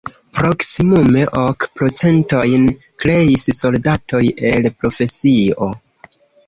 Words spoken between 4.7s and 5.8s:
profesio.